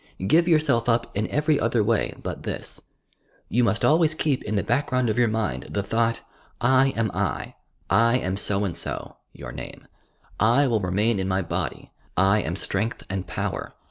[0.25, 2.81] Give yourself up in ever; other way but this.
[3.49, 6.23] You muat always keep in the background of your mind the thought:—
[6.79, 7.53] "I am I...
[7.87, 9.85] I am so and so (your name)...
[10.39, 11.91] I will remain in my body....
[12.17, 13.75] I am strength and power